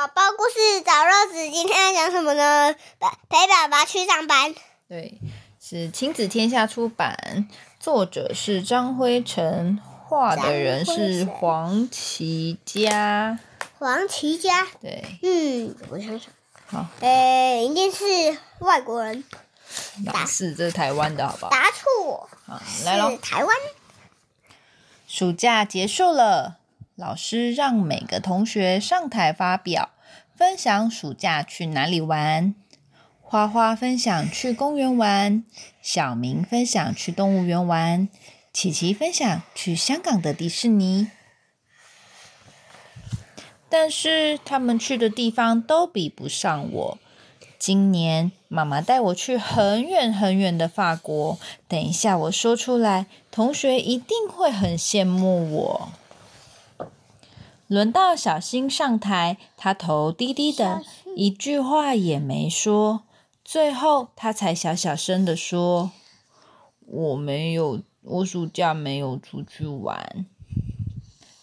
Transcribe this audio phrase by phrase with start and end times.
[0.00, 2.74] 宝宝故事找乐子，今天要讲什么呢？
[3.28, 4.54] 陪爸爸去上班。
[4.88, 5.20] 对，
[5.60, 7.46] 是亲子天下出版，
[7.78, 13.38] 作者是张辉成，画的人是黄奇佳。
[13.78, 14.66] 黄奇佳。
[14.80, 15.04] 对。
[15.22, 16.30] 嗯，我想想。
[16.64, 16.86] 好。
[17.00, 19.22] 诶，一定是外国人。
[20.06, 21.50] 打是，这是台湾的，好不好？
[21.50, 22.30] 答错。
[22.46, 23.18] 好，来喽。
[23.18, 23.54] 台湾。
[25.06, 26.56] 暑假结束了。
[27.00, 29.88] 老师让每个同学上台发表，
[30.36, 32.54] 分享暑假去哪里玩。
[33.22, 35.42] 花花分享去公园玩，
[35.80, 38.06] 小明分享去动物园玩，
[38.52, 41.10] 琪琪分享去香港的迪士尼。
[43.70, 46.98] 但是他们去的地方都比不上我。
[47.58, 55.92] 今年妈妈带我去很远很远的法国，等一下我说出来，同学一定会很羡慕我。
[57.70, 60.82] 轮到小新上台，他头低低的，
[61.14, 63.04] 一句话也没说。
[63.44, 65.92] 最后，他才小小声的说
[66.84, 70.26] ：“我没有，我暑假没有出去玩。”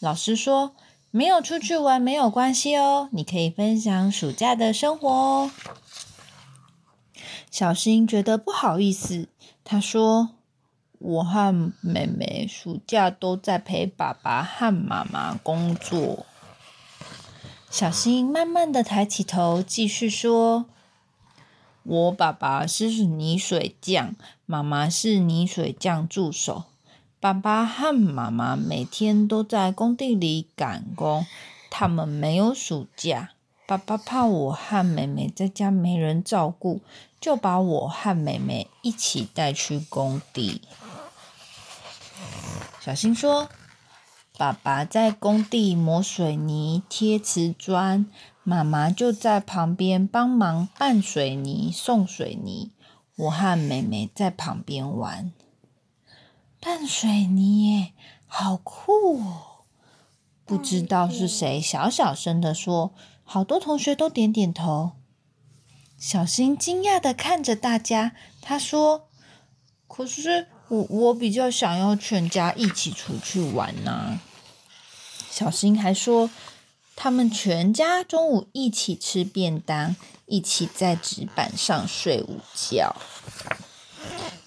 [0.00, 0.74] 老师说
[1.12, 5.52] ：“没有出去玩没有关系哦，你可以分享暑假的生活哦。”
[7.48, 9.28] 小新觉得不好意思，
[9.62, 10.30] 他说。
[10.98, 16.26] 我和妹妹暑假都在陪爸爸和妈妈工作。
[17.70, 20.66] 小新慢慢的抬起头，继续说
[21.84, 26.64] ：“我爸爸是泥水匠，妈妈是泥水匠助手。
[27.20, 31.26] 爸爸和妈妈每天都在工地里赶工，
[31.70, 33.30] 他们没有暑假。
[33.66, 36.80] 爸爸怕我和妹妹在家没人照顾，
[37.20, 40.62] 就把我和妹妹一起带去工地。”
[42.88, 43.50] 小新说
[44.38, 48.06] ：“爸爸在工地磨水泥、贴瓷砖，
[48.42, 52.72] 妈妈就在旁边帮忙拌水泥、送水泥。
[53.16, 55.30] 我和妹妹在旁边玩。
[56.60, 57.92] 拌水泥耶，
[58.26, 59.66] 好酷哦！
[60.46, 64.92] 不知道是谁小小声的说，好多同学都点点头。
[65.98, 69.10] 小新惊讶的看着大家，他说
[69.86, 74.20] ：‘可是……’”我我比较想要全家一起出去玩呐。
[75.30, 76.30] 小新还说，
[76.94, 79.96] 他们全家中午一起吃便当，
[80.26, 82.96] 一起在纸板上睡午觉。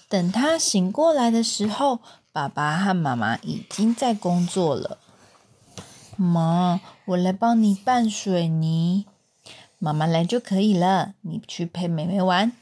[0.08, 2.00] 等他醒过来的时候，
[2.30, 4.98] 爸爸和妈妈已经在工作了。
[6.16, 9.06] 妈，我来帮你拌水泥。
[9.78, 12.52] 妈妈来就可以了，你去陪妹妹玩。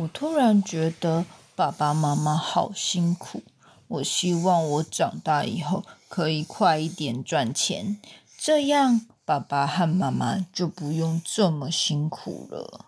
[0.00, 3.42] 我突然觉得爸爸妈妈好辛苦，
[3.86, 8.00] 我希望我长大以后可以快一点赚钱，
[8.38, 12.86] 这样爸爸和妈妈就不用这么辛苦了。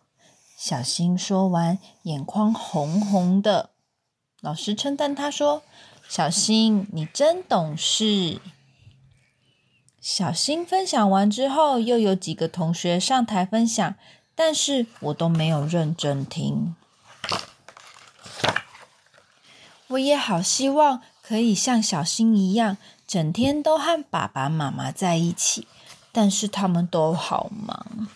[0.57, 3.71] 小新说完，眼眶红红的。
[4.41, 5.63] 老师称赞他说
[6.09, 8.41] ：“小新，你真懂事。”
[10.01, 13.95] 小新分享完之后，又有几个同学上台分享，
[14.35, 16.75] 但是我都没有认真听。
[19.93, 22.77] 我也好希望可以像小新一样，
[23.07, 25.67] 整天都和爸爸妈妈在一起，
[26.11, 28.09] 但是他们都好忙。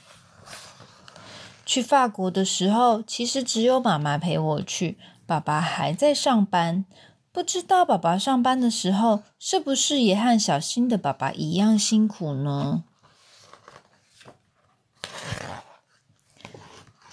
[1.65, 6.85] 去法国的时候，其实只有妈妈陪我去，爸爸还在上班。
[7.33, 12.85] 不知道爸爸上班的时候，是不是也和小新的爸爸一样辛苦呢？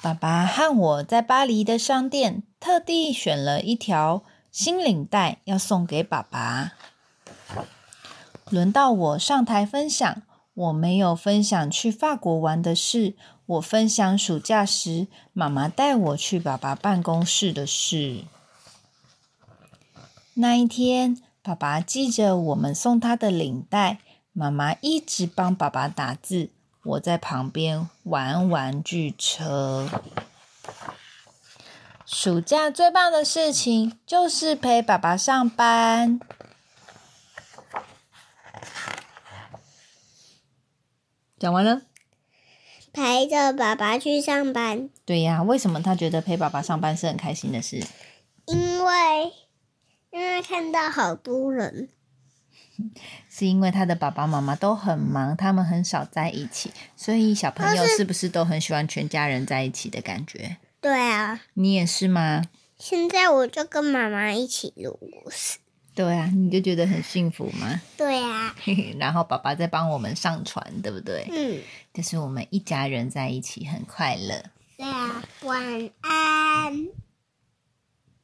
[0.02, 4.24] 爸爸和我在巴黎的商店特地选了一条。
[4.54, 6.74] 新领带要送给爸爸。
[8.52, 10.22] 轮到我上台分享，
[10.54, 13.16] 我没有分享去法国玩的事，
[13.48, 18.26] 我分享暑假时妈妈带我去爸爸办公室的事。
[20.36, 23.98] 那一天，爸爸系着我们送他的领带，
[24.34, 26.52] 妈妈一直帮爸爸打字，
[26.84, 29.90] 我在旁边玩玩具车。
[32.14, 36.20] 暑假最棒的事情就是陪爸爸上班。
[41.40, 41.82] 讲完了。
[42.94, 44.92] 陪着爸爸去上班。
[45.04, 47.84] 对呀，为什么他觉得陪爸爸上班是很开心的事？
[48.46, 49.34] 因为，
[50.12, 51.90] 因为看到好多人。
[53.28, 60.58] 是因为他的爸爸妈妈都很忙，他们很少在一起，所以小朋友是不是都很喜欢全家人在一起的感觉？
[60.84, 62.44] 对啊，你也是吗？
[62.78, 65.60] 现在我就跟妈妈一起录故事。
[65.96, 67.82] 对啊，你就觉得很幸福吗？
[67.96, 68.54] 对啊，
[69.00, 71.26] 然后爸爸在帮我们上传，对不对？
[71.32, 71.62] 嗯，
[71.94, 74.44] 就是我们一家人在一起很快乐。
[74.76, 76.88] 对啊，晚安。